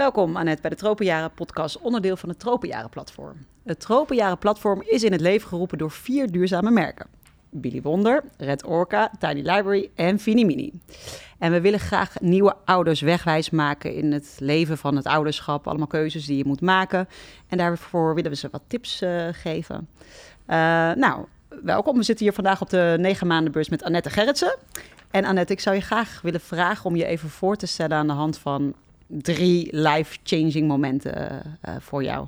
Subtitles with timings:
[0.00, 3.46] Welkom Annette bij de Tropenjaren podcast, onderdeel van het Tropenjaren platform.
[3.64, 7.06] Het Tropenjaren platform is in het leven geroepen door vier duurzame merken.
[7.50, 10.72] Billy Wonder, Red Orca, Tiny Library en Fini Mini.
[11.38, 15.66] En we willen graag nieuwe ouders wegwijs maken in het leven van het ouderschap.
[15.66, 17.08] Allemaal keuzes die je moet maken.
[17.48, 19.88] En daarvoor willen we ze wat tips uh, geven.
[20.46, 20.56] Uh,
[20.92, 21.24] nou,
[21.62, 21.96] welkom.
[21.96, 24.56] We zitten hier vandaag op de negen maanden beurs met Annette Gerritsen.
[25.10, 28.06] En Annette, ik zou je graag willen vragen om je even voor te stellen aan
[28.06, 28.74] de hand van
[29.10, 32.26] drie life-changing momenten uh, voor jou.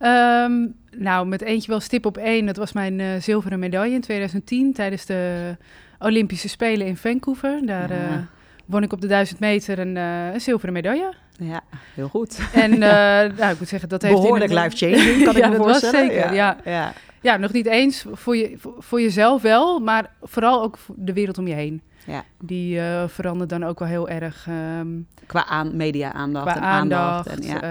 [0.00, 2.46] Um, nou, met eentje wel stip op één.
[2.46, 5.56] Dat was mijn uh, zilveren medaille in 2010 tijdens de
[5.98, 7.66] Olympische Spelen in Vancouver.
[7.66, 8.10] Daar ja.
[8.10, 8.16] uh,
[8.66, 11.12] won ik op de 1000 meter een, uh, een zilveren medaille.
[11.38, 11.60] Ja,
[11.94, 12.40] heel goed.
[12.52, 12.78] En
[13.38, 14.14] nou, ik moet zeggen, dat heeft...
[14.14, 16.06] Behoorlijk life-changing, kan ik me dat voorstellen.
[16.06, 16.56] was zeker, ja.
[16.64, 16.70] ja.
[16.70, 16.92] ja.
[17.20, 21.12] Ja, nog niet eens voor, je, voor, voor, jezelf wel, maar vooral ook voor de
[21.12, 21.82] wereld om je heen.
[22.08, 22.24] Ja.
[22.42, 24.46] Die uh, verandert dan ook wel heel erg.
[24.78, 27.46] Um, qua aan, media-aandacht qua en aandacht, aandacht.
[27.46, 27.62] En, ja.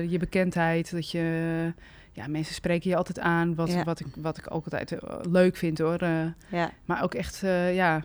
[0.00, 1.72] uh, je bekendheid, dat je...
[2.12, 3.84] Ja, mensen spreken je altijd aan, wat, Ja.
[3.84, 6.04] wat, ik, wat ik ook altijd uh, leuk vind hoor.
[6.50, 6.70] Ja.
[6.84, 7.42] maar ook echt,
[7.72, 8.02] ja...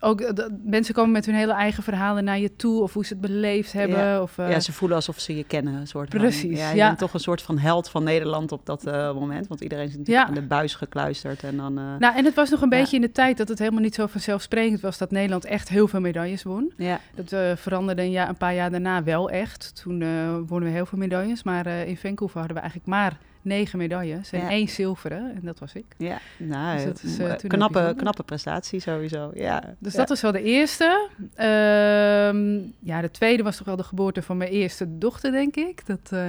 [0.00, 0.28] Ook, uh,
[0.64, 3.72] mensen komen met hun hele eigen verhalen naar je toe, of hoe ze het beleefd
[3.72, 3.98] hebben.
[3.98, 5.74] Ja, of, uh, ja ze voelen alsof ze je kennen.
[5.74, 6.86] Een soort Precies, van, ja, je ja.
[6.86, 9.46] bent toch een soort van held van Nederland op dat uh, moment.
[9.46, 11.42] Want iedereen is natuurlijk in de buis gekluisterd.
[11.42, 13.58] En dan, uh, Nou, en het was nog een beetje in de tijd dat het
[13.58, 16.72] helemaal niet zo vanzelfsprekend was dat Nederland echt heel veel medailles won.
[16.76, 19.82] ja, Dat veranderde een, jaar, een paar jaar daarna wel echt.
[19.82, 19.98] Toen
[20.46, 21.42] wonnen we heel veel medailles.
[21.42, 24.48] Maar in Vancouver hadden we eigenlijk maar negen medailles en Ja.
[24.50, 25.34] één zilveren.
[25.34, 25.84] En dat was ik.
[25.96, 29.30] ja, nou, Dus dat is, uh, knappe, knappe prestatie sowieso.
[29.34, 29.98] Ja, Dus ja.
[29.98, 31.08] dat was wel de eerste.
[31.34, 35.86] Ehm, ja, de tweede was toch wel de geboorte van mijn eerste dochter, denk ik.
[35.86, 36.20] Dat, eh,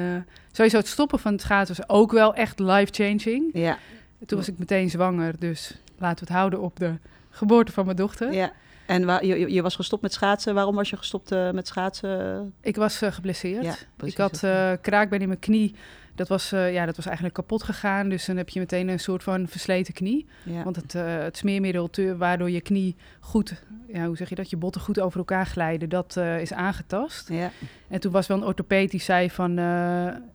[0.52, 3.50] sowieso het stoppen van het schaatsen was ook wel echt life-changing.
[3.54, 3.78] Ja,
[4.26, 6.94] Toen was ik meteen zwanger, dus laten we het houden op de
[7.30, 8.34] geboorte van mijn dochter.
[8.34, 8.52] ja.
[8.86, 10.54] En waar, je, je- was gestopt met schaatsen.
[10.54, 12.54] Waarom was je gestopt eh, met schaatsen?
[12.62, 13.64] Ik was geblesseerd.
[13.64, 15.76] Ja, ik had eh kraakbeen in mijn knie.
[16.16, 18.10] Dat was, eh, ja, dat was eigenlijk kapot gegaan.
[18.10, 20.26] Dus dan heb je meteen een soort van versleten knie.
[20.44, 20.64] Ja.
[20.64, 24.50] Want het, eh, het smeermiddel, te- waardoor je knie goed, ja, hoe zeg je dat,
[24.50, 27.30] je botten goed over elkaar glijden, dat eh, is aangetast.
[27.30, 27.52] ja,
[27.88, 29.54] En toen was wel een orthopeed die zei van,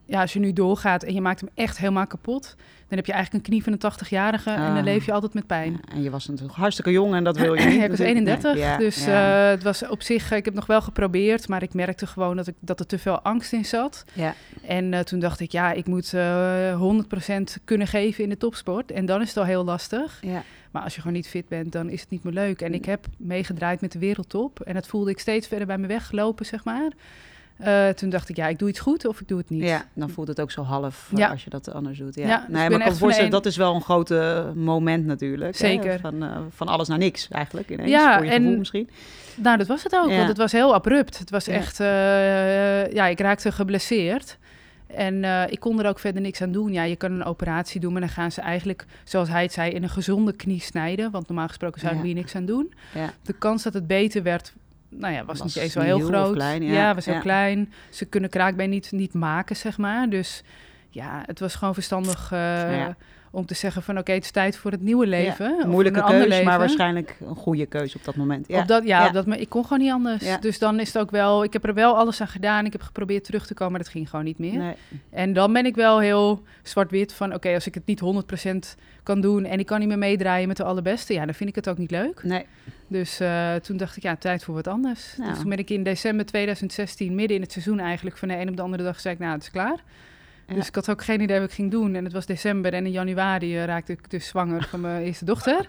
[0.05, 2.57] ja, als je nu doorgaat en je maakt hem echt helemaal kapot,
[2.91, 4.83] dan heb je eigenlijk een knie van een 80-jarige en dan Ah.
[4.85, 5.81] leef je altijd met pijn.
[5.93, 7.83] En je was natuurlijk hartstikke jong en dat wil je niet.
[7.83, 8.19] Ik was natuurlijk.
[8.29, 9.45] 31, Nee, ja, dus ja.
[9.45, 12.47] eh, het was op zich, ik heb nog wel geprobeerd, maar ik merkte gewoon dat,
[12.47, 14.05] ik, dat er te veel angst in zat.
[14.13, 14.35] ja.
[14.67, 18.91] En eh, toen dacht ik, ja, ik moet eh 100% kunnen geven in de topsport.
[18.91, 20.19] En dan is het al heel lastig.
[20.23, 20.43] Ja.
[20.71, 22.61] Maar als je gewoon niet fit bent, dan is het niet meer leuk.
[22.63, 24.61] En ik heb meegedraaid met de wereldtop.
[24.61, 26.91] En dat voelde ik steeds verder bij me weglopen, zeg maar.
[27.61, 29.63] Eh, toen dacht ik, ja, ik doe iets goed of ik doe het niet.
[29.63, 31.29] Ja, dan voelt het ook zo half eh, Ja.
[31.29, 32.15] als je dat anders doet.
[32.15, 35.59] Ja, Ja, dus nee, maar ik kan voorstellen, dat is wel een grote moment natuurlijk.
[35.59, 36.01] hè, Zeker.
[36.01, 38.89] Van, eh, van alles naar niks eigenlijk ineens, Ja, voor je en- gevoel misschien.
[39.37, 40.17] Nou, dat was het ook, Ja.
[40.17, 41.19] want het was heel abrupt.
[41.19, 41.77] Het was echt,
[42.93, 44.39] ja, ik raakte geblesseerd.
[44.87, 46.73] En ik kon er ook verder niks aan doen.
[46.73, 49.71] Ja, je kan een operatie doen, maar dan gaan ze eigenlijk, zoals hij het zei,
[49.71, 51.11] in een gezonde knie snijden.
[51.11, 52.73] Want normaal gesproken zou er hier niks aan doen.
[52.95, 53.11] Ja.
[53.23, 54.53] De kans dat het beter werd,
[54.91, 56.35] nou ja, was, Was niet eens wel heel groot.
[56.35, 56.95] klein, ja.
[56.95, 57.21] was heel Ja.
[57.21, 57.73] klein.
[57.91, 60.09] Ze kunnen kraakbeen niet, niet maken, zeg maar.
[60.09, 60.43] Dus
[60.89, 62.39] ja, het was gewoon verstandig eh,
[62.77, 62.97] Ja.
[63.33, 65.57] Om te zeggen van oké, het is tijd voor het nieuwe leven.
[65.59, 66.45] of Moeilijke keuze, leven.
[66.45, 68.49] maar waarschijnlijk een goede keuze op dat moment.
[68.49, 68.61] Ja.
[68.61, 69.07] Op dat, ja, Ja.
[69.07, 70.25] Op dat, maar ik kon gewoon niet anders.
[70.25, 70.39] Ja.
[70.39, 72.65] Dus dan is het ook wel, ik heb er wel alles aan gedaan.
[72.65, 74.59] Ik heb geprobeerd terug te komen, maar dat ging gewoon niet meer.
[74.59, 74.75] Nee.
[75.11, 79.21] En dan ben ik wel heel zwart-wit van, oké, als ik het niet 100% kan
[79.21, 81.69] doen en ik kan niet meer meedraaien met de allerbeste, ja, dan vind ik het
[81.69, 82.23] ook niet leuk.
[82.23, 82.47] nee.
[82.89, 85.15] Dus eh, toen dacht ik, ja, tijd voor wat anders.
[85.17, 85.31] Nou.
[85.31, 88.49] Dus toen ben ik in december 2016, midden in het seizoen eigenlijk, van de een
[88.49, 89.83] op de andere dag zei ik, nou, het is klaar.
[90.51, 90.57] Ja.
[90.57, 91.95] Dus ik had ook geen idee wat ik ging doen.
[91.95, 95.25] En het was december en in januari eh, raakte ik dus zwanger van mijn eerste
[95.25, 95.67] dochter.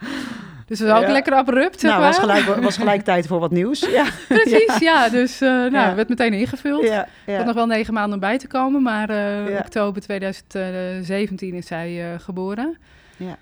[0.66, 1.12] Dus dat was ook Ja.
[1.12, 3.80] lekker abrupt, Nou, was gelijk, was gelijk tijd voor wat nieuws.
[3.90, 5.08] Ja, Precies, ja.
[5.08, 5.94] Dus eh nou, Ja.
[5.94, 6.82] werd meteen ingevuld.
[6.82, 11.54] ja, Ik had nog wel negen maanden om bij te komen, maar eh, oktober 2017
[11.54, 12.76] is zij geboren.
[13.16, 13.36] Ja.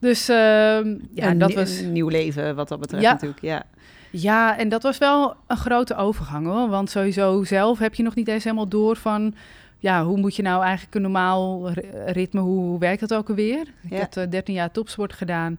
[0.00, 1.78] Dus ehm, ja, dat was...
[1.78, 3.40] een nieuw leven wat dat betreft natuurlijk.
[3.40, 3.62] Ja.
[4.10, 6.68] Ja, en dat was wel een grote overgang hoor.
[6.68, 9.34] Want sowieso zelf heb je nog niet eens helemaal door van...
[9.82, 13.28] Ja, hoe moet je nou eigenlijk een normaal ri- ritme, hoe, hoe werkt dat ook
[13.28, 13.60] alweer?
[13.82, 13.96] Ik Ja.
[13.98, 15.58] heb eh, 13 jaar topsport gedaan.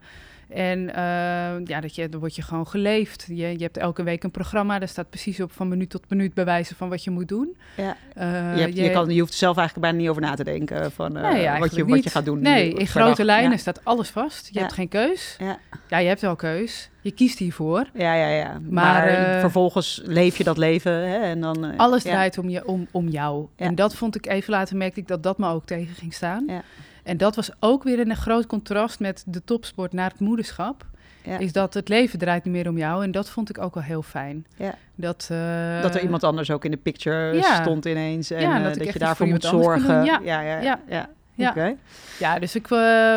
[0.54, 3.26] En eh, ja, dat je, dan word je gewoon geleefd.
[3.28, 6.34] Je, je hebt elke week een programma, daar staat precies op van minuut tot minuut
[6.34, 7.56] bewijzen van wat je moet doen.
[7.78, 7.98] Ja.
[8.14, 10.44] Eh, je, hebt, je, kan, je hoeft er zelf eigenlijk bijna niet over na te
[10.44, 12.42] denken van eh, Nee, wat, je, wat je gaat doen.
[12.42, 13.58] Nee, in grote lijnen Ja.
[13.58, 14.48] staat alles vast.
[14.48, 14.60] Je Ja.
[14.62, 15.36] hebt geen keus.
[15.40, 15.58] Ja.
[15.90, 16.90] Ja, je hebt wel keus.
[17.02, 17.90] Je kiest hiervoor.
[17.94, 18.60] Ja, ja, ja.
[18.70, 21.78] Maar, Maar, vervolgens leef je dat leven hè, en dan...
[21.78, 23.48] Alles draait om, je, om, om jou.
[23.56, 26.44] En dat vond ik even later, merkte ik dat dat me ook tegen ging staan.
[26.48, 26.62] Ja.
[27.04, 30.86] En dat was ook weer een groot contrast met de topsport naar het moederschap.
[31.24, 31.38] ja.
[31.38, 33.04] is dat het leven draait niet meer om jou.
[33.04, 34.46] En dat vond ik ook wel heel fijn.
[34.58, 34.76] Ja.
[34.96, 37.62] Dat, eh, dat er iemand anders ook in de picture Ja.
[37.62, 38.32] stond ineens.
[38.32, 40.04] En eh, dat je daarvoor voor moet zorgen.
[40.04, 40.60] Ja, ja, ja.
[40.62, 40.80] Ja.
[40.88, 41.10] ja.
[41.36, 41.50] Ja.
[41.50, 41.76] Oké.
[42.20, 42.70] Ja, dus ik, eh,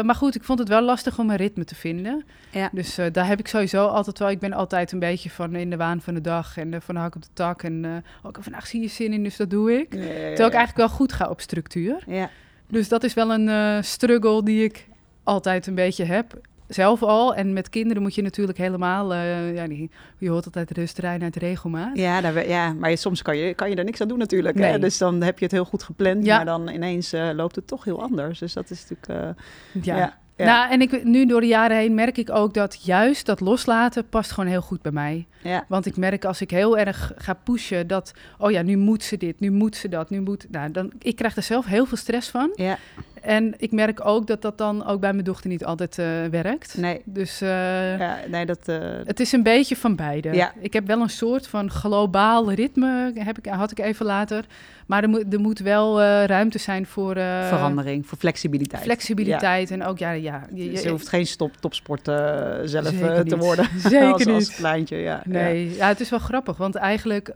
[0.02, 2.24] maar goed, ik vond het wel lastig om een ritme te vinden.
[2.50, 2.68] Ja.
[2.72, 4.30] Dus daar heb ik sowieso altijd wel.
[4.30, 6.94] Ik ben altijd een beetje van in de waan van de dag en eh, van
[6.94, 7.62] de hak op de tak.
[7.62, 9.94] En ook vandaag zie je zin in, dus dat doe ik.
[9.94, 12.02] Ja, ja, ja, Terwijl ik eigenlijk wel goed ga op structuur.
[12.06, 12.30] Ja.
[12.68, 14.88] Dus dat is wel een eh, struggle die ik
[15.22, 16.40] altijd een beetje heb.
[16.68, 17.34] Zelf al.
[17.34, 19.14] En met kinderen moet je natuurlijk helemaal...
[19.14, 21.96] eh, ja, die, je hoort altijd rust, rijden uit regelmaat.
[21.96, 24.58] Ja, daar, ja, maar soms kan je, kan je er niks aan doen natuurlijk.
[24.58, 24.70] Hè?
[24.70, 24.78] Nee.
[24.78, 26.36] Dus dan heb je het heel goed gepland, Ja.
[26.36, 28.38] maar dan ineens eh, loopt het toch heel anders.
[28.38, 29.36] Dus dat is natuurlijk...
[29.82, 29.96] Ja.
[29.96, 30.44] ja, ja.
[30.44, 34.08] Nou, en ik, nu door de jaren heen merk ik ook dat juist dat loslaten
[34.08, 35.26] past gewoon heel goed bij mij.
[35.42, 35.64] ja.
[35.68, 39.16] Want ik merk als ik heel erg ga pushen dat, oh ja, nu moet ze
[39.16, 40.46] dit, nu moet ze dat, nu moet.
[40.50, 42.52] Nou, dan, ik krijg er zelf heel veel stress van.
[42.54, 42.78] ja,
[43.26, 46.76] En ik merk ook dat dat dan ook bij mijn dochter niet altijd eh, werkt.
[46.76, 47.02] nee.
[47.04, 48.68] Dus eh, Ja, nee, dat...
[48.68, 50.32] eh, het is een beetje van beide.
[50.32, 50.52] Ja.
[50.60, 54.44] Ik heb wel een soort van globaal ritme, heb ik, had ik even later.
[54.86, 57.14] Maar er moet, er moet wel ruimte zijn voor
[57.48, 58.82] verandering, voor flexibiliteit.
[58.82, 59.70] flexibiliteit.
[59.70, 62.04] En ook, ja, ja je, Ze hoeft geen stop, topsport
[62.64, 62.90] zelf
[63.26, 63.68] te worden.
[63.78, 64.54] Zeker als, als niet.
[64.54, 65.22] kleintje, ja.
[65.24, 65.88] Nee, ja.
[65.88, 67.34] het is wel grappig, want eigenlijk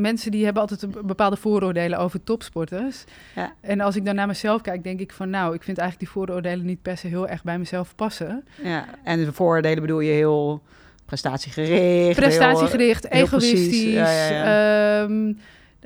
[0.00, 3.04] mensen die hebben altijd een bepaalde vooroordelen over topsporters.
[3.34, 3.52] Ja.
[3.60, 6.22] En als ik dan naar mezelf kijk, denk ik van nou, ik vind eigenlijk die
[6.22, 8.44] vooroordelen niet per se heel erg bij mezelf passen.
[8.62, 8.84] Ja.
[9.04, 10.62] En de vooroordelen bedoel je heel
[11.04, 12.16] prestatiegericht.
[12.16, 13.82] Prestatiegericht, heel egoïstisch.
[13.82, 15.02] Ja, ja, ja.
[15.02, 15.32] ehm,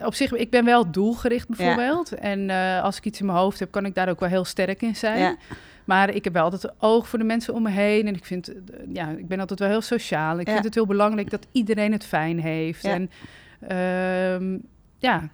[0.02, 2.12] op zich, ik ben wel doelgericht bijvoorbeeld.
[2.12, 4.44] En eh, als ik iets in mijn hoofd heb, kan ik daar ook wel heel
[4.44, 5.38] sterk in zijn.
[5.84, 8.06] Maar ik heb wel altijd oog voor de mensen om me heen.
[8.06, 8.54] En ik vind, eh,
[8.92, 10.38] ja, ik ben altijd wel heel sociaal.
[10.38, 12.84] Ik vind het heel belangrijk dat iedereen het fijn heeft.
[12.84, 13.10] En
[13.68, 14.58] ehm,
[14.98, 15.28] ja,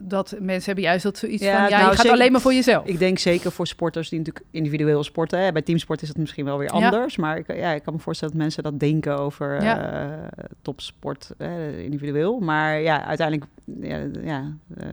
[0.00, 2.40] dat mensen hebben juist dat zoiets Ja, van, ja, nou, je gaat zeker- alleen maar
[2.40, 2.86] voor jezelf.
[2.86, 5.38] Ik denk zeker voor sporters die natuurlijk individueel sporten.
[5.44, 5.52] Hè.
[5.52, 6.84] Bij teamsport is het misschien wel weer Ja.
[6.84, 7.16] anders.
[7.16, 10.02] Maar ik, ja, ik kan me voorstellen dat mensen dat denken over Ja.
[10.02, 11.30] eh, topsport
[11.78, 12.38] individueel.
[12.40, 13.50] Maar ja, uiteindelijk
[13.80, 14.86] ja, ja, eh,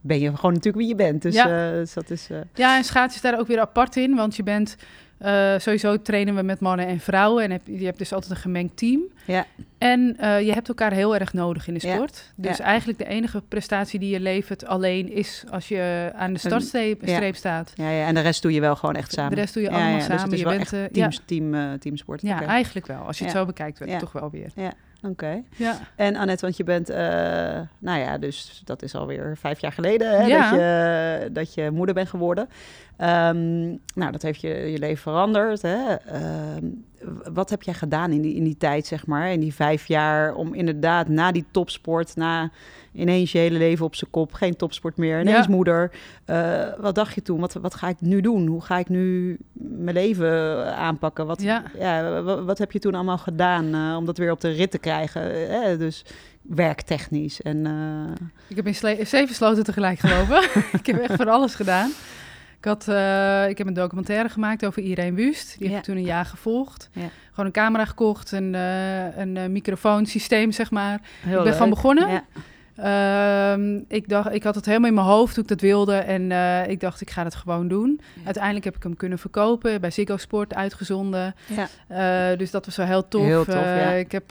[0.00, 1.22] ben je gewoon natuurlijk wie je bent.
[1.22, 1.66] Dus, Ja.
[1.68, 2.28] eh, dus dat is...
[2.54, 4.76] Ja, en schaats is daar ook weer apart in, want je bent...
[5.22, 8.36] eh, sowieso trainen we met mannen en vrouwen en heb, je hebt dus altijd een
[8.36, 9.00] gemengd team.
[9.26, 9.46] ja,
[9.78, 11.94] En eh, je hebt elkaar heel erg nodig in de Ja.
[11.94, 12.32] sport.
[12.36, 12.64] Dus Ja.
[12.64, 17.14] eigenlijk de enige prestatie die je levert alleen is als je aan de startstreep ja.
[17.14, 17.72] streep staat.
[17.74, 19.30] ja, ja, en de rest doe je wel gewoon echt samen.
[19.34, 20.32] De rest doe je Ja, allemaal ja, dus het samen.
[20.34, 22.22] is je wel bent, echt ja, teams, team, eh, teamsport.
[22.22, 23.00] ja, eigenlijk wel.
[23.00, 23.38] Als je het Ja.
[23.38, 23.98] zo bekijkt, Ja.
[23.98, 24.50] toch wel weer.
[25.02, 25.42] Oké.
[25.56, 25.78] Ja.
[25.96, 26.98] En Annette, want je bent, eh,
[27.78, 30.50] nou ja, dus dat is alweer vijf jaar geleden hè, Ja.
[30.50, 32.48] dat, je, dat je moeder bent geworden.
[32.96, 33.60] Ehm,
[33.94, 35.62] nou, dat heeft je, je leven veranderd.
[35.62, 35.94] Hè?
[35.94, 36.66] Ehm,
[37.32, 40.34] wat heb jij gedaan in die, in die tijd, zeg maar, in die vijf jaar,
[40.34, 42.50] om inderdaad na die topsport, na
[42.92, 45.52] ineens je hele leven op zijn kop, geen topsport meer, ineens Ja.
[45.52, 45.90] moeder.
[46.24, 47.40] Eh, wat dacht je toen?
[47.40, 48.46] Wat, wat ga ik nu doen?
[48.46, 51.26] Hoe ga ik nu mijn leven aanpakken?
[51.26, 51.62] Wat, Ja.
[51.78, 54.70] ja, wa- wat, heb je toen allemaal gedaan eh, om dat weer op de rit
[54.70, 55.48] te krijgen?
[55.48, 56.04] Eh, dus
[56.42, 57.66] werktechnisch en...
[58.48, 58.74] Ik heb in
[59.06, 60.42] zeven sloten tegelijk gelopen.
[60.80, 61.90] ik heb echt van alles gedaan.
[62.62, 65.58] Ik, had, eh, ik heb een documentaire gemaakt over Irene Wust.
[65.58, 66.88] Die heb ik toen een jaar gevolgd.
[66.92, 67.08] Ja.
[67.30, 71.00] Gewoon een camera gekocht, een, eh, een eh, microfoonsysteem, zeg maar.
[71.20, 72.08] heel ik ben gewoon begonnen.
[72.08, 72.24] Ja.
[72.76, 75.94] Ehm, ik, dacht, ik had het helemaal in mijn hoofd toen ik dat wilde.
[75.94, 76.30] En
[76.70, 78.00] ik dacht, ik ga het gewoon doen.
[78.24, 79.80] Uiteindelijk heb ik hem kunnen verkopen.
[79.80, 81.34] Bij Ziggo Sport uitgezonden.
[81.88, 82.36] Ja.
[82.36, 83.24] Dus dat was wel heel tof.
[83.24, 84.24] Heel tof, ik, heb,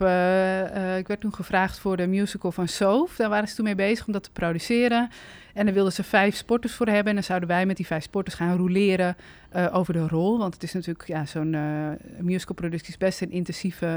[0.97, 3.15] ik werd toen gevraagd voor de musical van Soof.
[3.15, 5.09] Daar waren ze toen mee bezig om dat te produceren.
[5.53, 7.07] En dan wilden ze vijf sporters voor hebben.
[7.07, 9.15] En dan zouden wij met die vijf sporters gaan roleren
[9.49, 10.37] eh, over de rol.
[10.37, 13.87] Want het is natuurlijk, ja, zo'n eh musicalproductie is best een intensieve,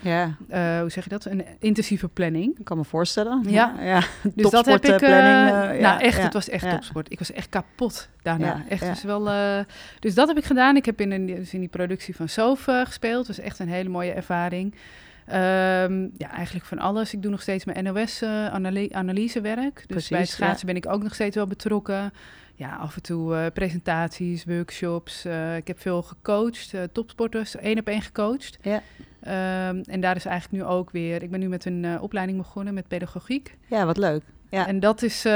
[0.00, 1.24] ja, eh, hoe zeg je dat?
[1.24, 2.58] Een intensieve planning.
[2.58, 3.42] ik kan me voorstellen.
[3.46, 3.74] Ja.
[3.80, 4.02] ja.
[4.34, 5.00] Dus dat heb ik.
[5.00, 7.12] ja, nou, echt, het was echt topsport.
[7.12, 8.64] Ik was echt kapot daarna.
[8.68, 8.86] Echt.
[8.86, 9.24] Dus, wel,
[10.00, 10.76] dus dat heb ik gedaan.
[10.76, 13.26] Ik heb in, een, dus in die productie van Sof gespeeld.
[13.26, 14.74] Dat was echt een hele mooie ervaring.
[15.28, 17.12] Ehm, ja, eigenlijk van alles.
[17.12, 19.74] Ik doe nog steeds mijn NOS-analysewerk.
[19.74, 20.72] dus Precies, bij het schaatsen ja.
[20.74, 22.12] ben ik ook nog steeds wel betrokken.
[22.54, 25.24] Ja, af en toe eh, presentaties, workshops.
[25.24, 28.58] Eh, ik heb veel gecoacht, eh, topsporters, één op één gecoacht.
[28.62, 28.82] Ja.
[29.20, 31.22] Ehm, en daar is eigenlijk nu ook weer...
[31.22, 33.56] Ik ben nu met een eh, opleiding begonnen met pedagogiek.
[33.66, 34.22] Ja, wat leuk.
[34.50, 34.66] Ja.
[34.66, 35.32] En dat is eh,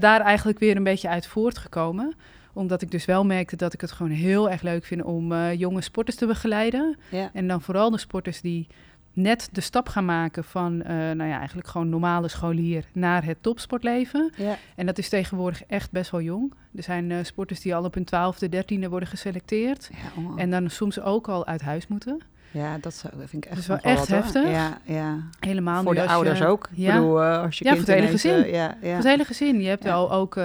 [0.00, 2.14] daar eigenlijk weer een beetje uit voortgekomen.
[2.52, 5.54] Omdat ik dus wel merkte dat ik het gewoon heel erg leuk vind om eh,
[5.54, 6.98] jonge sporters te begeleiden.
[7.10, 7.30] Ja.
[7.32, 8.66] En dan vooral de sporters die
[9.12, 13.36] net de stap gaan maken van, eh, nou ja, eigenlijk gewoon normale scholier naar het
[13.40, 14.32] topsportleven.
[14.36, 14.56] Ja.
[14.76, 16.52] En dat is tegenwoordig echt best wel jong.
[16.76, 19.90] Er zijn eh, sporters die al op hun twaalfde, dertiende worden geselecteerd.
[19.92, 20.32] Ja, oh.
[20.40, 22.20] En dan soms ook al uit huis moeten.
[22.50, 24.16] ja, dat vind ik echt, Dat is wel echt wat, hoor.
[24.16, 24.50] heftig.
[24.50, 25.16] Ja, ja.
[25.40, 26.68] Helemaal Voor de je- ouders ook.
[26.74, 26.94] Ja.
[26.94, 28.46] Bedoel, eh, als je Ja, kind voor het hele gezin.
[28.52, 28.76] ja, ja.
[28.80, 29.60] Voor het hele gezin.
[29.60, 30.38] Je hebt wel ook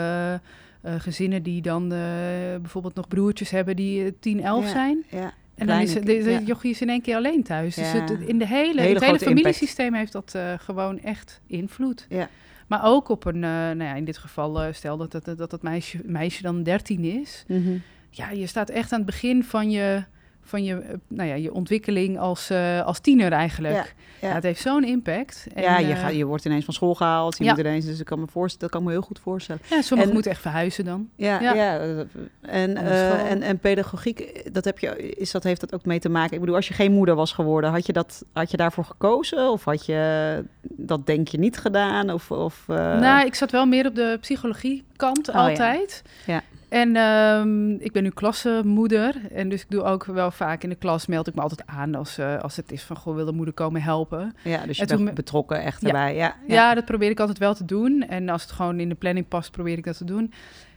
[0.97, 1.89] gezinnen die dan
[2.61, 4.69] bijvoorbeeld nog broertjes hebben die eh, 10, 11 Ja.
[4.69, 5.03] zijn.
[5.09, 5.33] ja.
[5.55, 7.75] En dan is de, de jochie is in één keer alleen thuis.
[7.75, 12.05] Dus het, in de hele, Hele het hele familiesysteem heeft dat eh, gewoon echt invloed.
[12.09, 12.29] Ja.
[12.67, 15.49] Maar ook op een, eh, nou ja, in dit geval, eh, stel dat dat, dat,
[15.49, 17.43] dat meisje, meisje dan 13 is.
[17.47, 17.77] Mhm.
[18.09, 20.03] Ja, je staat echt aan het begin van je,
[20.47, 23.73] van je, eh, nou ja, je ontwikkeling als, eh, als tiener eigenlijk.
[23.75, 23.85] Ja,
[24.21, 24.33] Ja, ja.
[24.33, 25.47] het heeft zo'n impact.
[25.53, 27.37] En, ja, je, eh, gaat, je wordt ineens van school gehaald.
[27.37, 27.49] Je Ja.
[27.49, 29.61] moet ineens, dus ik kan me voorstellen, dat kan me heel goed voorstellen.
[29.69, 31.09] ja, sommigen en- moeten echt verhuizen dan.
[31.15, 31.77] Ja, Ja.
[32.41, 32.77] en,
[33.27, 36.33] en, en pedagogiek, dat heb je, is dat, heeft dat ook mee te maken?
[36.33, 39.49] Ik bedoel, als je geen moeder was geworden, had je, dat, had je daarvoor gekozen?
[39.51, 42.09] Of had je dat denk je niet gedaan?
[42.11, 45.33] Of, of, Nou, ik zat wel meer op de psychologie kant ja.
[45.33, 46.01] altijd.
[46.25, 46.41] Ja.
[46.75, 49.15] En ehm, ik ben nu klassenmoeder.
[49.31, 51.95] En dus ik doe ook wel vaak in de klas, meld ik me altijd aan
[51.95, 54.33] als, eh, als het is van, goh, wil de moeder komen helpen?
[54.43, 55.87] ja, dus je en bent betrokken echt Ja.
[55.87, 56.15] erbij.
[56.15, 56.73] Ja, Ja.
[56.73, 58.01] dat probeer ik altijd wel te doen.
[58.07, 60.33] En als het gewoon in de planning past, probeer ik dat te doen.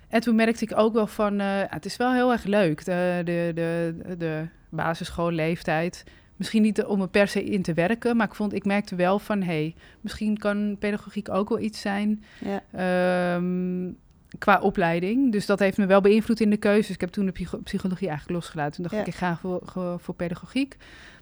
[0.09, 3.21] En toen merkte ik ook wel van, eh, het is wel heel erg leuk, de,
[3.25, 6.05] de, de, de basisschoolleeftijd.
[6.37, 9.19] Misschien niet om er per se in te werken, maar ik, vond, ik merkte wel
[9.19, 12.63] van, hé, hey, misschien kan pedagogiek ook wel iets zijn Ja.
[12.73, 13.91] ehm,
[14.39, 15.33] qua opleiding.
[15.33, 16.81] Dus dat heeft me wel beïnvloed in de keuze.
[16.87, 18.73] Dus ik heb toen de psycho- psychologie eigenlijk losgelaten.
[18.73, 19.01] Toen dacht Ja.
[19.01, 20.77] ik, ik ga voor, voor pedagogiek.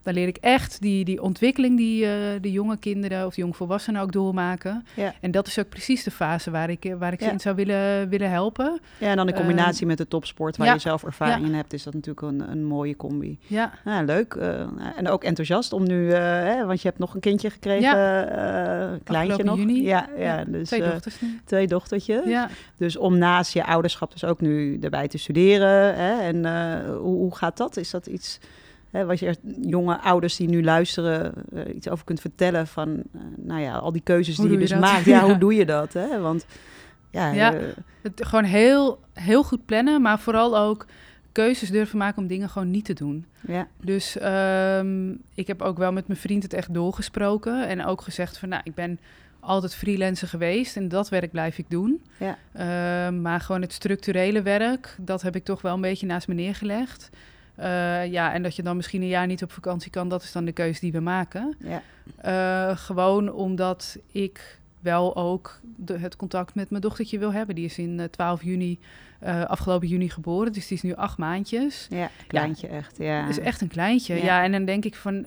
[0.06, 4.02] Dan leer ik echt die, die ontwikkeling die eh, de jonge kinderen of de jongvolwassenen
[4.02, 4.84] ook doormaken.
[4.94, 5.14] Ja.
[5.20, 7.32] En dat is ook precies de fase waar ik, eh, waar ik ze Ja.
[7.32, 8.80] in zou willen, willen helpen.
[8.98, 10.72] ja, en dan in Ehm, combinatie met de topsport waar ja.
[10.72, 13.38] je zelf ervaring in hebt, is dat natuurlijk een, een mooie combi.
[13.46, 14.34] Ja, Ja, leuk.
[14.34, 14.60] eh,
[14.96, 18.88] en ook enthousiast om nu, eh, hè, want je hebt nog een kindje gekregen, eh,
[19.04, 19.56] kleintje nog.
[19.56, 19.82] juni.
[19.82, 21.40] Ja, ja, dus twee eh, dochters nu.
[21.44, 22.24] twee dochtertjes.
[22.26, 22.48] Ja.
[22.76, 25.94] Dus om naast je ouderschap dus ook nu erbij te studeren.
[25.96, 26.20] Hè?
[26.20, 27.76] En eh, hoe, hoe gaat dat?
[27.76, 28.38] Is dat iets
[28.96, 33.02] hè, wat je er jonge ouders die nu luisteren eh, iets over kunt vertellen van,
[33.12, 35.04] eh, nou ja, al die keuzes Hoe die je dus maakt.
[35.04, 35.24] Ja, Ja.
[35.24, 35.92] hoe doe je dat?
[35.92, 36.20] Hè?
[36.20, 36.46] Want
[37.10, 37.54] ja, Ja.
[37.54, 37.62] eh,
[38.02, 40.86] Het, gewoon heel, heel goed plannen, maar vooral ook
[41.32, 43.26] keuzes durven maken om dingen gewoon niet te doen.
[43.46, 47.66] ja, Dus ehm, ik heb ook wel met mijn vriend het echt doorgesproken.
[47.68, 48.98] En ook gezegd van, nou, ik ben
[49.40, 52.02] altijd freelancer geweest en dat werk blijf ik doen.
[52.18, 52.38] Ja.
[52.52, 56.34] Ehm, maar gewoon het structurele werk, dat heb ik toch wel een beetje naast me
[56.34, 57.10] neergelegd.
[57.56, 60.32] Eh, ja, en dat je dan misschien een jaar niet op vakantie kan, dat is
[60.32, 61.56] dan de keuze die we maken.
[61.58, 61.82] ja,
[62.16, 67.54] Eh, gewoon omdat ik wel ook de, het contact met mijn dochtertje wil hebben.
[67.54, 68.78] Die is in eh, 12 juni,
[69.20, 71.86] eh, afgelopen juni geboren, dus die is nu acht maandjes.
[71.90, 72.96] ja, kleintje echt.
[72.98, 73.20] Ja.
[73.20, 74.14] Het is echt een kleintje.
[74.14, 74.24] Ja.
[74.24, 74.42] Ja.
[74.42, 75.26] en dan denk ik van,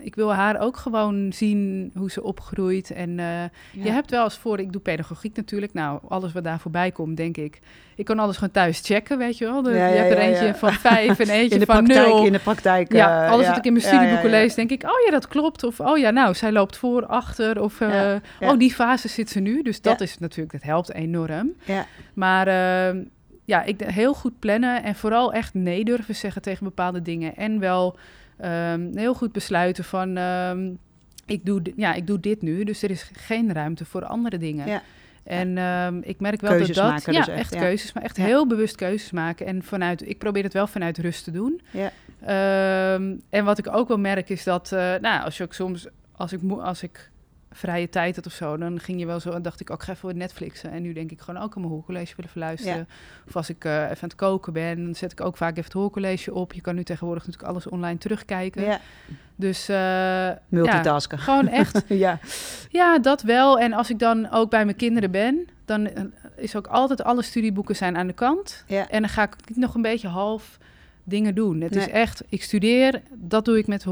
[0.00, 2.90] ik wil haar ook gewoon zien hoe ze opgroeit.
[2.90, 3.48] En eh, Ja.
[3.72, 5.72] je hebt wel eens voor, ik doe pedagogiek natuurlijk.
[5.72, 7.60] Nou, alles wat daar voorbij komt, denk ik.
[7.96, 9.62] Ik kan alles gewoon thuis checken, weet je wel.
[9.62, 12.24] De- je hebt er eentje van vijf en eentje in de van praktijk, nul.
[12.26, 12.92] in de praktijk.
[12.92, 15.64] Ja, eh, alles wat ik in mijn studieboeken lees, denk ik, oh ja, dat klopt.
[15.64, 17.60] Of oh ja, nou, zij loopt voor, achter.
[17.62, 19.62] Of oh, die fase zit ze nu.
[19.62, 21.52] Dus dat is natuurlijk, dat helpt enorm.
[21.64, 23.02] Ja, Maar ehm,
[23.52, 27.36] ja, ik heel goed plannen en vooral echt nee durven zeggen tegen bepaalde dingen.
[27.36, 27.96] En wel
[28.36, 30.70] ehm, heel goed besluiten van, ehm,
[31.26, 34.68] ik, doe, ja, ik doe dit nu, dus er is geen ruimte voor andere dingen.
[34.68, 34.82] Ja.
[35.24, 37.60] En ehm, ik merk wel Keuzes dat dat, maken ja, dus echt, echt ja.
[37.60, 38.24] keuzes, maar echt Ja.
[38.24, 39.46] heel bewust keuzes maken.
[39.46, 41.60] En vanuit, ik probeer het wel vanuit rust te doen.
[41.70, 41.92] Ja.
[43.30, 46.32] En wat ik ook wel merk is dat, eh, nou, als je ook soms, als
[46.32, 47.10] ik, als ik
[47.52, 49.92] vrije tijd had of zo, dan ging je wel zo, dacht ik ook, ik ga
[49.92, 50.70] even wat Netflixen.
[50.70, 52.88] En nu denk ik gewoon ook aan mijn hoorcollege willen verluisteren.
[53.26, 55.64] Of als ik eh, even aan het koken ben, dan zet ik ook vaak even
[55.64, 56.52] het hoorcollege op.
[56.52, 58.62] Je kan nu tegenwoordig natuurlijk alles online terugkijken.
[58.62, 58.80] ja.
[59.36, 61.18] Dus eh, ja, multitasken.
[61.18, 62.18] gewoon echt Ja,
[62.68, 63.58] ja, dat wel.
[63.58, 66.04] En als ik dan ook bij mijn kinderen ben, dan eh,
[66.36, 68.64] is ook altijd alle studieboeken zijn aan de kant.
[68.66, 68.88] ja.
[68.88, 70.58] En dan ga ik nog een beetje half
[71.04, 71.60] dingen doen.
[71.60, 73.88] Het is echt, ik studeer, dat doe ik met 100%.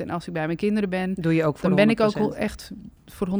[0.00, 2.10] En als ik bij mijn kinderen ben, Doe je ook voor dan ben ik ook
[2.14, 2.18] 100%.
[2.20, 2.70] wel echt
[3.06, 3.32] voor 100%.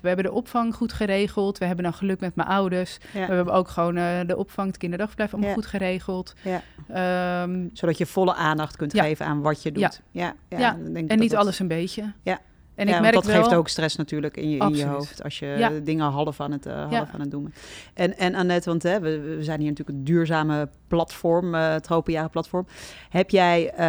[0.00, 1.58] We hebben de opvang goed geregeld.
[1.58, 2.98] We hebben dan geluk met mijn ouders.
[3.12, 3.26] Ja.
[3.26, 5.56] We hebben ook gewoon eh, de opvang, het kinderdagverblijf allemaal Ja.
[5.56, 6.34] goed geregeld.
[6.42, 6.62] Ja.
[6.88, 10.00] Ehm, Zodat je volle aandacht kunt geven aan wat je doet.
[10.10, 12.12] Ja, ja, en niet dat- alles een beetje.
[12.22, 12.38] Ja.
[12.78, 15.22] En ja, ik merk dat wel, geeft ook stress natuurlijk in je, in je hoofd.
[15.22, 15.70] Als je Ja.
[15.82, 17.08] dingen half aan het, eh, half Ja.
[17.12, 17.54] aan het doen bent.
[17.94, 21.82] En, en Annette, want hè, we, we zijn hier natuurlijk een duurzame platform, eh het
[21.82, 22.66] Tropenjaren platform.
[23.10, 23.86] Heb jij, eh,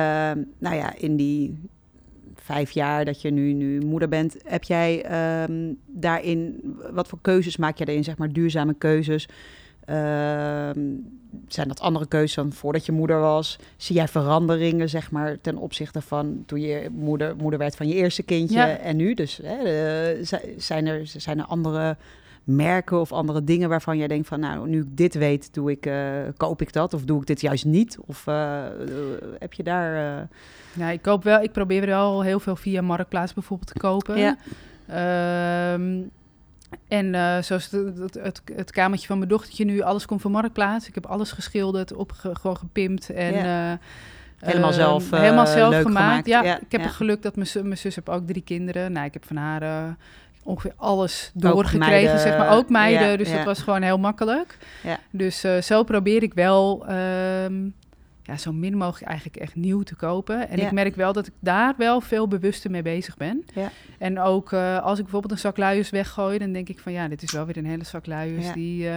[0.60, 1.60] nou ja, in die
[2.36, 6.60] vijf jaar dat je nu, nu moeder bent, heb jij ehm, daarin,
[6.92, 9.28] wat voor keuzes maak jij daarin, zeg maar duurzame keuzes?
[9.90, 10.80] Ehm,
[11.48, 13.60] zijn dat andere keuzes dan voordat je moeder was?
[13.78, 17.94] Zie jij veranderingen, zeg maar, ten opzichte van toen je moeder, moeder werd van je
[17.96, 18.78] eerste kindje Ja.
[18.78, 19.14] en nu?
[19.14, 21.98] Dus hè, eh, zi- zijn, er, zijn er andere
[22.44, 25.86] merken of andere dingen waarvan jij denkt van, nou, nu ik dit weet, doe ik,
[25.86, 25.96] eh,
[26.38, 27.98] koop ik dat of doe ik dit juist niet?
[28.06, 28.64] Of eh,
[29.40, 30.28] heb je daar...
[30.74, 31.42] Ja, ik koop wel.
[31.42, 34.18] Ik probeer wel heel veel via Marktplaats bijvoorbeeld te kopen.
[34.18, 34.38] Ja.
[34.88, 36.02] Ehm,
[36.88, 40.32] en eh, zoals het, het, het, het kamertje van mijn dochtertje nu, alles komt van
[40.32, 40.88] Marktplaats.
[40.88, 43.10] Ik heb alles geschilderd, op, gewoon gepimpt.
[43.10, 43.72] En Ja.
[43.72, 43.78] eh,
[44.40, 46.06] Helemaal zelf, eh, helemaal zelf leuk gemaakt.
[46.08, 46.28] gemaakt.
[46.28, 46.88] Ja, Ja, ik heb ja.
[46.88, 48.92] het geluk dat mijn, mijn zus heeft ook drie kinderen.
[48.92, 49.84] Nou, ik heb van haar eh,
[50.44, 52.50] ongeveer alles doorgekregen, zeg maar.
[52.58, 54.58] Ook meiden, ja, dus dat was gewoon heel makkelijk.
[54.84, 55.00] Ja.
[55.10, 57.54] Dus eh, zo probeer ik wel ehm,
[58.30, 60.50] ja, zo min mogelijk eigenlijk echt nieuw te kopen.
[60.50, 60.66] En Ja.
[60.66, 63.46] ik merk wel dat ik daar wel veel bewuster mee bezig ben.
[63.54, 63.72] Ja.
[63.98, 67.08] En ook eh, als ik bijvoorbeeld een zak luiers weggooi, dan denk ik van ja,
[67.08, 68.54] dit is wel weer een hele zak luiers Ja.
[68.54, 68.90] die...
[68.90, 68.96] eh,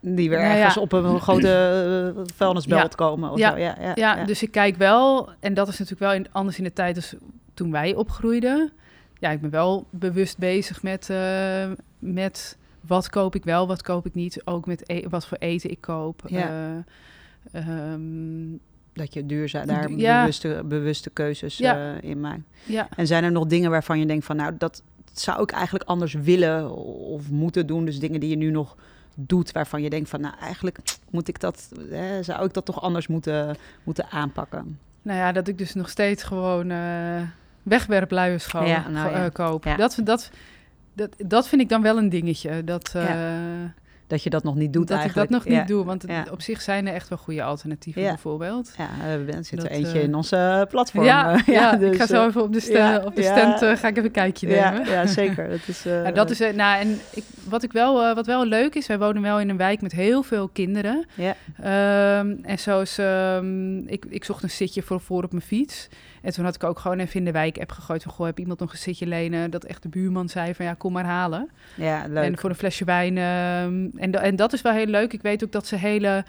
[0.00, 3.50] Die weer Nou ergens op een grote uh, vuilnisbelt komen of Ja.
[3.50, 3.56] zo.
[3.94, 6.96] Ja, dus ik kijk wel, en dat is natuurlijk wel in, anders in de tijd
[6.96, 7.14] als
[7.54, 8.72] toen wij opgroeiden.
[9.18, 11.10] Ja, ik ben wel bewust bezig met,
[11.98, 14.40] met wat koop ik wel, wat koop ik niet.
[14.44, 16.22] Ook met e- wat voor eten ik koop.
[16.26, 16.84] Ja.
[17.52, 18.00] Eh, ehm,
[18.92, 20.20] dat je duurzaam daar Ja.
[20.20, 21.94] bewuste, bewuste keuzes Ja.
[21.96, 22.40] eh, in maakt.
[22.66, 22.88] ja.
[22.96, 26.12] En zijn er nog dingen waarvan je denkt van, nou, dat zou ik eigenlijk anders
[26.14, 26.70] willen
[27.10, 27.84] of moeten doen?
[27.84, 28.76] Dus dingen die je nu nog
[29.14, 30.78] doet waarvan je denkt van, nou, eigenlijk
[31.10, 34.78] moet ik dat, eh, zou ik dat toch anders moeten, moeten aanpakken?
[35.02, 37.22] Nou ja, dat ik dus nog steeds gewoon eh
[37.62, 39.74] wegwerpluiers gewoon Ja, nou koop.
[39.76, 40.30] Dat, dat,
[40.94, 42.64] dat, dat vind ik dan wel een dingetje.
[42.64, 42.94] Dat,
[44.08, 45.28] Dat je dat nog niet doet dat eigenlijk.
[45.30, 45.58] ik dat nog Ja.
[45.60, 45.84] niet doe.
[45.84, 46.26] Want Ja.
[46.30, 48.08] op zich zijn er echt wel goede alternatieven Ja.
[48.08, 48.70] bijvoorbeeld.
[48.78, 51.04] Ja, er zit er Dat, eentje eh, in onze platform.
[51.04, 53.22] Ja, eh, ja, dus, ik ga zo eh, even op de, sta- ja, op de
[53.22, 54.84] stand ga ik even een kijkje nemen.
[54.84, 55.48] ja, ja, zeker.
[55.48, 58.74] Dat is, Ja, dat is, nou, en ik, wat, ik wel, eh, wat wel leuk
[58.74, 61.06] is, wij wonen wel in een wijk met heel veel kinderen.
[61.14, 61.36] Ja.
[61.56, 65.88] Ehm, en zo is, ehm, ik, ik zocht een zitje voor, voor op mijn fiets.
[66.22, 68.60] En toen had ik ook gewoon even in de wijk-app gegooid van, goh, heb iemand
[68.60, 69.50] nog een zitje lenen?
[69.50, 71.50] Dat echt de buurman zei van, ja, kom maar halen.
[71.74, 72.24] ja, leuk.
[72.24, 73.18] En voor een flesje wijn.
[73.18, 75.12] ehm, en, en dat is wel heel leuk.
[75.12, 76.24] Ik weet ook dat ze hele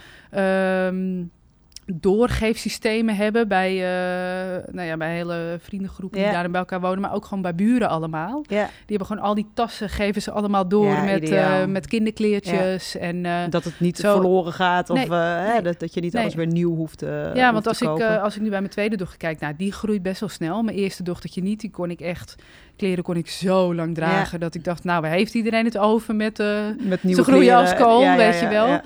[1.93, 6.25] doorgeefsystemen hebben bij, eh, nou ja, bij hele vriendengroepen Ja.
[6.25, 8.43] die daar bij elkaar wonen, maar ook gewoon bij buren allemaal.
[8.47, 11.87] ja, Die hebben gewoon al die tassen, geven ze allemaal door Ja, met, eh, met
[11.87, 12.97] kinderkleertjes.
[12.97, 15.11] En, eh, dat het niet zo- verloren gaat of Nee, eh,
[15.45, 15.61] hè, nee.
[15.61, 16.21] dat, dat je niet Nee.
[16.21, 18.15] alles weer nieuw hoeft, ja, hoeft want te als ik, kopen.
[18.15, 20.61] eh, als ik nu bij mijn tweede dochter kijk, nou, die groeit best wel snel.
[20.63, 22.35] Mijn eerste dochtertje niet, die kon ik echt,
[22.75, 26.15] kleren kon ik zo lang dragen, dat ik dacht, nou, waar heeft iedereen het over
[26.15, 26.39] met...
[26.39, 26.47] eh,
[26.79, 27.59] Met nieuwe groeien kleren.
[27.59, 28.79] als kool, Ja, ja, weet je ja, wel.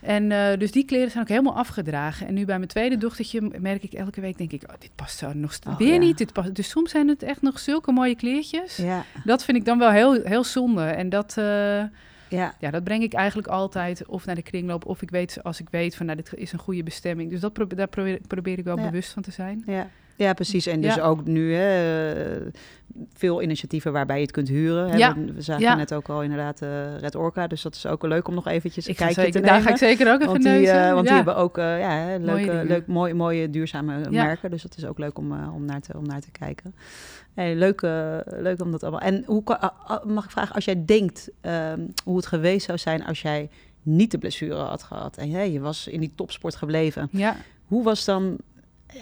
[0.00, 2.26] En eh, dus die kleren zijn ook helemaal afgedragen.
[2.26, 5.18] En nu bij mijn tweede dochtertje merk ik elke week, denk ik, oh, dit past
[5.18, 5.98] zo nog Oh, weer ja.
[5.98, 6.18] niet.
[6.18, 6.54] Dit past.
[6.54, 8.76] Dus soms zijn het echt nog zulke mooie kleertjes.
[8.76, 10.82] Ja, Dat vind ik dan wel heel, heel zonde.
[10.84, 11.44] En dat, eh,
[12.28, 15.60] ja, ja, dat breng ik eigenlijk altijd of naar de kringloop, of ik weet, als
[15.60, 17.30] ik weet van, nou, dit is een goede bestemming.
[17.30, 18.84] Dus dat pro- daar probeer, probeer ik wel Ja.
[18.84, 19.62] bewust van te zijn.
[19.66, 19.88] ja.
[20.18, 20.66] Ja, precies.
[20.66, 21.02] En dus Ja.
[21.02, 22.46] ook nu hè, eh,
[23.14, 24.88] veel initiatieven waarbij je het kunt huren.
[24.90, 24.96] Hè.
[24.96, 25.14] Ja.
[25.14, 25.74] We, we zagen Ja.
[25.74, 27.46] net ook al inderdaad eh, Red Orca.
[27.46, 29.66] Dus dat is ook leuk om nog eventjes een Ik kijkje zeker, te daar nemen.
[29.66, 30.84] ga ik zeker ook even want die, neuzen.
[30.86, 34.50] eh, want die hebben ook eh, ja, leuke, leuk, mooi, mooie duurzame merken.
[34.50, 36.74] Dus dat is ook leuk om, om, naar, te, om naar te kijken.
[37.34, 37.80] Hey, leuk,
[38.26, 39.00] leuk om dat allemaal.
[39.00, 39.42] En hoe,
[40.06, 43.50] mag ik vragen, als jij denkt ehm, hoe het geweest zou zijn als jij
[43.82, 47.08] niet de blessure had gehad en je was in die topsport gebleven.
[47.12, 47.36] Ja.
[47.66, 48.36] Hoe was dan,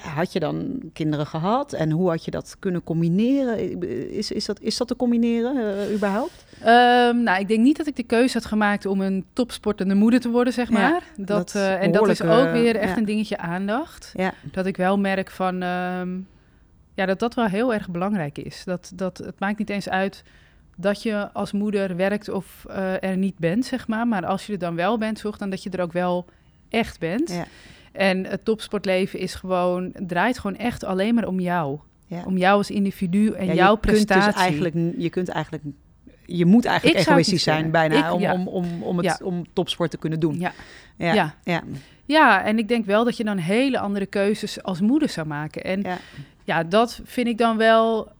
[0.00, 3.80] had je dan kinderen gehad en hoe had je dat kunnen combineren?
[4.10, 6.44] Is, is, dat, is dat te combineren eh, überhaupt?
[6.60, 10.20] Ehm, nou, ik denk niet dat ik de keuze had gemaakt om een topsportende moeder
[10.20, 11.02] te worden, zeg Ja, maar.
[11.16, 12.96] dat, eh, en dat is ook eh, weer echt ja.
[12.96, 14.12] een dingetje aandacht.
[14.16, 16.18] Ja, Dat ik wel merk van, ehm,
[16.94, 18.62] ja, dat dat wel heel erg belangrijk is.
[18.64, 20.22] Dat, dat, het maakt niet eens uit
[20.76, 24.06] dat je als moeder werkt of eh, er niet bent, zeg maar.
[24.06, 26.24] Maar als je er dan wel bent, zorg dan dat je er ook wel
[26.68, 27.30] echt bent.
[27.30, 27.46] ja,
[27.96, 31.78] En het topsportleven is gewoon, draait gewoon echt alleen maar om jou.
[32.06, 32.22] ja.
[32.26, 34.22] Om jou als individu en Ja, jouw je prestatie.
[34.22, 35.64] Kunt dus eigenlijk, je kunt eigenlijk,
[36.26, 37.72] je moet eigenlijk Ik egoïstisch zijn kunnen.
[37.72, 38.32] bijna Ik- om, ja.
[38.32, 39.18] om, om, om, het, Ja.
[39.22, 40.38] om topsport te kunnen doen.
[40.38, 40.52] Ja.
[40.96, 41.62] ja, Ja.
[42.04, 42.44] ja.
[42.44, 45.64] En ik denk wel dat je dan hele andere keuzes als moeder zou maken.
[45.64, 45.98] En ja,
[46.44, 46.64] Ja.
[46.64, 48.14] dat vind ik dan wel.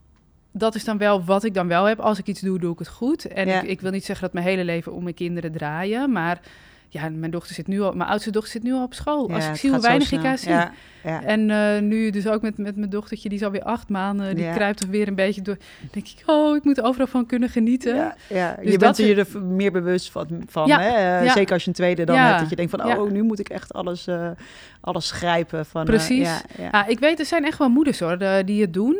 [0.53, 2.01] Dat is dan wel wat ik dan wel heb.
[2.01, 3.25] Als ik iets doe, doe ik het goed.
[3.25, 6.12] En ik, ik wil niet zeggen dat mijn hele leven om mijn kinderen draaien.
[6.12, 6.41] Maar
[6.88, 9.29] ja, mijn dochter zit nu al, mijn oudste dochter zit nu al op school.
[9.29, 10.51] Ja, Als ik zie hoe weinig ik haar zie.
[10.51, 10.72] Ja,
[11.07, 11.22] ja.
[11.22, 14.37] En eh, nu dus ook met, met mijn dochtertje, die is alweer acht maanden.
[14.37, 15.57] Die kruipt er weer een beetje door.
[15.81, 17.94] Dan denk ik, oh, ik moet er overal van kunnen genieten.
[17.94, 18.57] Ja, ja.
[18.62, 20.27] Dus je bent er je er meer bewust van.
[20.49, 21.20] van hè?
[21.25, 21.33] Eh.
[21.33, 22.40] Zeker als je een tweede dan hebt.
[22.40, 24.31] Dat je denkt van, oh, nu moet ik echt alles, eh,
[24.81, 25.66] alles grijpen.
[25.66, 26.27] Van, Precies.
[26.27, 26.68] ja, ja.
[26.72, 28.96] Ja, ik weet, er zijn echt wel moeders hoor, die het doen.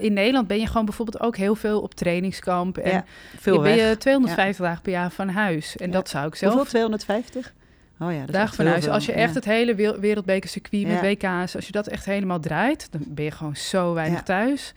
[0.00, 2.78] In Nederland ben je gewoon bijvoorbeeld ook heel veel op trainingskamp.
[2.78, 3.04] En Ja,
[3.38, 5.76] veel je ben je 250 dagen per jaar van huis.
[5.76, 6.88] En dat zou ik zelf Hoeveel?
[7.06, 7.52] 250?
[8.00, 8.88] Oh ja, echt van huis.
[8.88, 9.18] Als je Ja.
[9.18, 11.28] echt het hele wereld- wereldbekercircuit met Ja.
[11.40, 14.72] WK's, als je dat echt helemaal draait, dan ben je gewoon zo weinig thuis.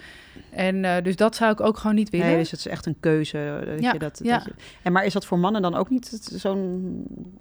[0.49, 2.27] En eh, dus dat zou ik ook gewoon niet willen.
[2.27, 3.63] Nee, dus het is echt een keuze.
[3.65, 4.35] Dat Ja, je dat, ja.
[4.37, 4.51] dat je,
[4.81, 6.91] en maar is dat voor mannen dan ook niet zo'n...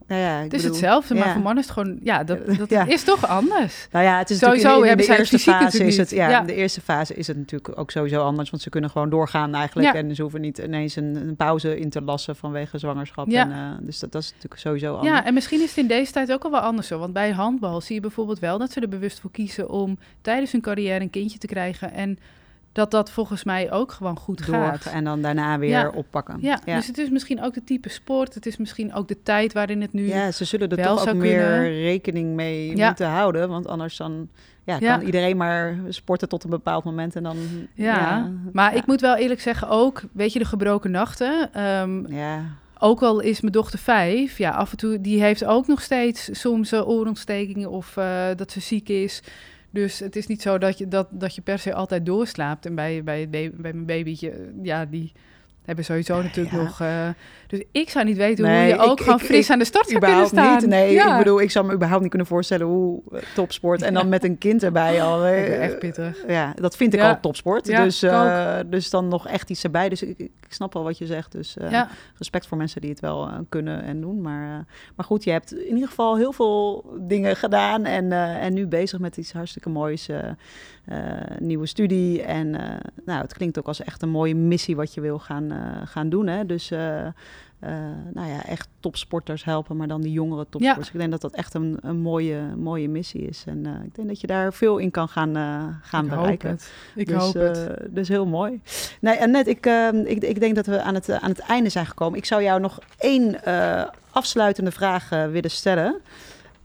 [0.06, 2.38] Nou ja, ik het is bedoel- hetzelfde, maar voor mannen is het gewoon, ja, dat,
[2.58, 2.86] dat Ja.
[2.86, 3.88] is toch anders.
[3.90, 6.80] Nou ja, het is Sowieso in, de eerste fase is het, ja, in de eerste
[6.80, 10.22] fase is het natuurlijk ook sowieso anders, want ze kunnen gewoon doorgaan eigenlijk en ze
[10.22, 13.28] hoeven niet ineens een, een pauze in te lassen vanwege zwangerschap.
[13.28, 13.42] Ja.
[13.42, 15.16] En, eh, dus dat, dat is natuurlijk sowieso anders.
[15.18, 16.98] Ja, en misschien is is het in deze tijd ook al wel anders zo.
[16.98, 20.52] Want bij handbal zie je bijvoorbeeld wel dat ze er bewust voor kiezen om tijdens
[20.52, 21.92] hun carrière een kindje te krijgen.
[21.92, 22.18] En
[22.72, 24.86] dat dat volgens mij ook gewoon goed Door gaat.
[24.86, 25.88] en dan daarna weer Ja.
[25.88, 26.36] oppakken.
[26.40, 26.76] Ja, ja.
[26.76, 28.34] dus het is misschien ook de type sport.
[28.34, 30.06] Het is misschien ook de tijd waarin het nu...
[30.06, 31.80] Ja, ze zullen er wel toch ook meer kunnen.
[31.80, 32.86] rekening mee Ja.
[32.86, 33.48] moeten houden.
[33.48, 34.28] Want anders dan
[34.64, 37.16] ja, kan iedereen maar sporten tot een bepaald moment.
[37.16, 37.36] En dan,
[37.74, 41.52] Ja, maar ik moet wel eerlijk zeggen ook, weet je, de gebroken nachten.
[41.52, 42.42] ehm, Ja,
[42.78, 46.40] ook al is mijn dochter vijf, ja, af en toe, die heeft ook nog steeds
[46.40, 49.22] soms uh, oorontstekingen of eh, dat ze ziek is.
[49.70, 52.66] Dus het is niet zo dat je, dat, dat je per se altijd doorslaapt.
[52.66, 55.12] En bij, bij, bij mijn babytje, eh, ja, die
[55.68, 56.62] hebben sowieso natuurlijk ja.
[56.62, 56.80] nog...
[56.80, 57.08] eh,
[57.46, 59.58] dus ik zou niet weten Nee, hoe je ook ik- gewoon ik- fris ik aan
[59.58, 60.56] de start zou kunnen staan.
[60.56, 60.66] niet.
[60.66, 61.12] Nee, ja.
[61.12, 63.82] ik bedoel, ik zou me überhaupt niet kunnen voorstellen hoe eh, topsport.
[63.82, 65.24] En dan met een kind erbij al.
[65.26, 66.16] Eh, echt pittig.
[66.28, 67.66] Ja, dat vind ik al topsport.
[67.66, 68.04] Ja, dus,
[68.66, 69.88] dus dan nog echt iets erbij.
[69.88, 71.32] Dus ik, snap wel wat je zegt.
[71.32, 71.56] Dus
[72.16, 74.20] respect voor mensen die het wel kunnen en doen.
[74.20, 74.64] Maar,
[74.96, 77.84] maar goed, je hebt in ieder geval heel veel dingen gedaan.
[77.84, 80.08] En, en nu bezig met iets hartstikke moois.
[81.38, 82.22] nieuwe studie.
[82.22, 82.50] En
[83.04, 85.52] nou, het klinkt ook als echt een mooie missie wat je wil gaan,
[85.84, 86.26] gaan doen.
[86.26, 86.46] Hè?
[86.46, 87.12] Dus eh, eh,
[88.14, 90.88] nou ja, echt topsporters helpen, maar dan die jongere topsporters.
[90.90, 93.44] Ik denk dat dat echt een, een mooie, mooie missie is.
[93.46, 96.48] En eh, ik denk dat je daar veel in kan gaan, eh, gaan ik bereiken.
[96.48, 96.72] hoop het.
[96.94, 97.66] Ik dus, hoop het.
[97.68, 98.60] eh, dus heel mooi.
[99.00, 101.38] Nee, en net, ik, eh, ik, ik denk dat we aan het, eh, aan het
[101.38, 102.18] einde zijn gekomen.
[102.18, 106.00] Ik zou jou nog één eh, afsluitende vraag eh, willen stellen.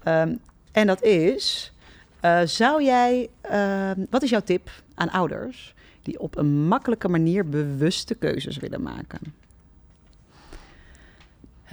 [0.04, 0.36] Ehm,
[0.72, 1.74] en dat is,
[2.20, 7.50] eh, zou jij, ehm, wat is jouw tip aan ouders die op een makkelijke manier
[7.50, 9.20] bewuste keuzes willen maken?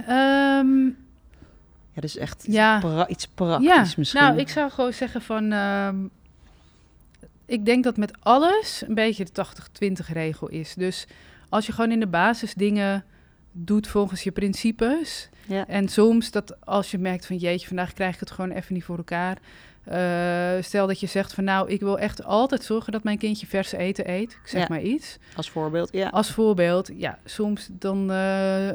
[0.06, 0.84] Ehm,
[1.92, 2.78] Ja, dus echt Ja.
[2.78, 4.20] pra- iets praktisch ja, misschien.
[4.22, 5.52] nou, ik zou gewoon zeggen van...
[5.52, 5.96] ehm,
[7.46, 10.74] ik denk dat met alles een beetje de 80-20 regel is.
[10.74, 11.06] Dus
[11.48, 13.04] als je gewoon in de basis dingen
[13.52, 15.28] doet volgens je principes...
[15.46, 15.66] Ja.
[15.66, 18.84] En soms dat als je merkt van jeetje, vandaag krijg ik het gewoon even niet
[18.84, 19.38] voor elkaar.
[19.84, 23.46] Eh, stel dat je zegt van nou, ik wil echt altijd zorgen dat mijn kindje
[23.46, 24.32] vers eten eet.
[24.32, 24.66] Ik zeg Ja.
[24.68, 25.18] maar iets.
[25.36, 26.08] Als voorbeeld, ja.
[26.08, 28.68] Als voorbeeld, ja, soms dan eh,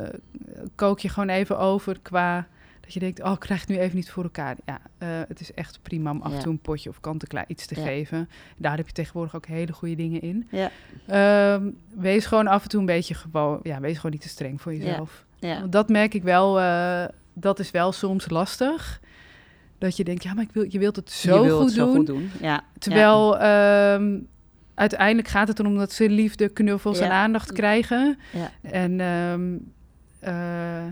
[0.76, 2.48] kook je gewoon even over qua
[2.82, 4.56] dat je denkt, oh, ik krijg het nu even niet voor elkaar.
[4.66, 7.66] Ja, eh, het is echt prima om af en toe een potje of kant-en-klaar iets
[7.66, 7.86] te Ja.
[7.86, 8.30] geven.
[8.58, 10.48] Daar heb je tegenwoordig ook hele goede dingen in.
[10.52, 10.72] Ja.
[11.08, 14.62] Ehm, wees gewoon af en toe een beetje gewoon, ja, wees gewoon niet te streng
[14.62, 15.26] voor jezelf.
[15.40, 15.60] Ja.
[15.60, 16.54] Want dat merk ik wel,
[17.34, 19.00] dat is wel soms lastig.
[19.78, 21.86] Dat je denkt, ja, maar ik wil, je wilt het zo, je goed, het zo
[21.86, 21.96] doen.
[21.96, 22.32] goed doen.
[22.42, 22.64] Ja.
[22.80, 24.18] Terwijl ehm,
[24.76, 28.18] uiteindelijk gaat het erom dat ze liefde, knuffels en aandacht krijgen.
[28.34, 28.52] Ja.
[28.72, 29.56] En ehm,
[30.20, 30.86] eh,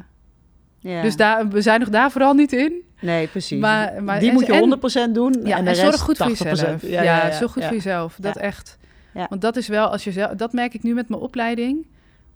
[0.79, 1.01] Ja.
[1.01, 2.81] dus daar, we zijn nog daar vooral niet in.
[3.01, 3.59] Nee, precies.
[3.59, 5.33] Maar- maar- die en- moet je en- 100% doen.
[5.43, 6.81] Ja, en en, de zorg rest goed voor 80%.
[6.81, 6.81] jezelf.
[7.05, 8.17] Ja, zorg goed voor jezelf.
[8.19, 8.77] Dat echt.
[9.29, 11.85] Want dat is wel, als je zelf, dat merk ik nu met mijn opleiding.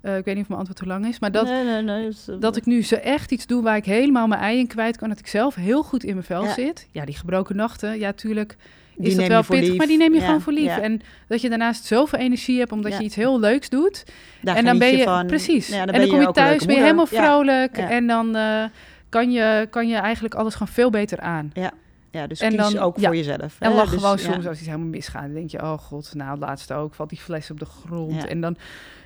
[0.08, 2.06] Eh, ik weet niet of mijn antwoord te lang is, maar dat, nee, nee, nee.
[2.06, 4.68] dus, eh, dat ik nu zo echt iets doe waar ik helemaal mijn ei in
[4.68, 5.10] kwijt kan.
[5.10, 6.54] Dat ik zelf heel goed in mijn vel Ja.
[6.54, 6.88] zit.
[6.92, 8.56] Ja, die gebroken nachten, ja, tuurlijk
[8.98, 9.78] die is dat wel pittig, lief.
[9.78, 10.66] maar die neem je Ja, gewoon voor lief.
[10.66, 10.82] ja.
[10.82, 14.04] En dat je daarnaast zoveel energie hebt omdat je iets heel leuks doet.
[14.42, 15.26] Daar en dan ben je, van.
[15.28, 15.68] precies.
[15.68, 17.78] Ja, en dan kom je thuis, ben je helemaal vrolijk.
[17.78, 18.64] En dan eh,
[19.10, 21.52] kan, je, kan je eigenlijk alles gewoon veel beter aan.
[21.54, 21.72] Ja,
[22.12, 23.06] dus En kies dan- ook ja.
[23.08, 23.56] voor jezelf.
[23.60, 24.24] En lach Dus, gewoon ja.
[24.32, 25.22] soms als iets helemaal misgaat.
[25.22, 26.94] Dan denk je, oh god, nou laatste ook.
[26.94, 28.22] Valt die fles op de grond.
[28.22, 28.28] Ja.
[28.28, 28.58] En dan,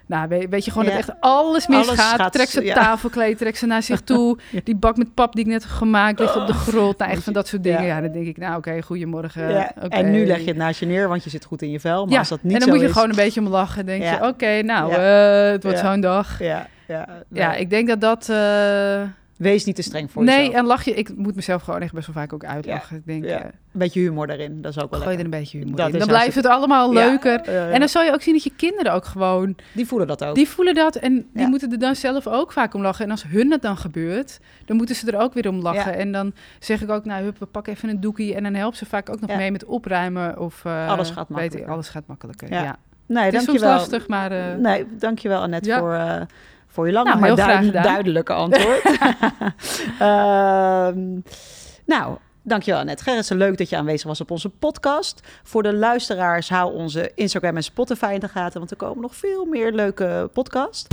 [0.05, 0.91] nou weet, weet je gewoon Ja.
[0.91, 1.97] dat echt alles misgaat.
[2.19, 2.73] gaat- trek ze ja.
[2.73, 4.37] tafelkleed, trek ze naar zich toe.
[4.63, 6.97] Die bak met pap die ik net heb gemaakt ligt op de grond.
[6.97, 7.81] Nou echt van dat soort dingen.
[7.83, 7.95] Ja.
[7.95, 9.49] Ja, dan denk ik, nou oké, goedemorgen.
[9.49, 9.87] Ja, oké.
[9.95, 12.03] En nu leg je het naast je neer, want je zit goed in je vel.
[12.03, 12.93] Maar ja, als dat niet en dan zo moet je is...
[12.93, 13.85] gewoon een beetje om lachen.
[13.85, 14.11] denk Ja.
[14.11, 15.45] je, oké, nou, Ja.
[15.45, 15.91] eh, het wordt Ja.
[15.91, 16.39] zo'n dag.
[16.39, 18.29] Ja, ja, Ja, ik denk dat dat...
[18.29, 19.01] eh,
[19.41, 20.53] Wees niet te streng voor nee, jezelf.
[20.55, 20.93] en lach je...
[20.93, 22.97] Ik moet mezelf gewoon echt best wel vaak ook uitlachen.
[22.97, 23.39] Ik denk, Ja.
[23.39, 25.93] eh, Een beetje humor erin, dat is ook wel gooi er een beetje humor Dat
[25.93, 25.99] in.
[25.99, 27.39] Dan blijft het allemaal leuker.
[27.41, 29.55] En dan zal je ook zien dat je kinderen ook gewoon...
[29.73, 30.35] Die voelen dat ook.
[30.35, 33.05] Die voelen dat en die moeten er dan zelf ook vaak om lachen.
[33.05, 35.95] En als hun het dan gebeurt, dan moeten ze er ook weer om lachen.
[35.97, 38.35] En dan zeg ik ook, nou, hup, we pakken even een doekie.
[38.35, 40.39] En dan helpen ze vaak ook nog mee met opruimen.
[40.39, 41.71] Of, eh, Alles gaat weet makkelijker.
[41.73, 42.77] alles gaat makkelijker, Ja.
[43.05, 43.75] nee, Het is soms dankjewel.
[43.77, 44.31] lastig, maar...
[44.31, 45.79] eh, Nee, dankjewel Annette Ja.
[45.79, 46.25] voor,
[46.71, 48.81] voor je lange, Nou, maar duid- duidelijke antwoord.
[49.99, 51.19] Ehm,
[51.85, 53.03] nou, dankjewel Annette.
[53.03, 55.27] Gerritsen, leuk dat je aanwezig was op onze podcast.
[55.43, 59.15] Voor de luisteraars, hou onze Instagram en Spotify in de gaten, want er komen nog
[59.15, 60.87] veel meer leuke podcasts.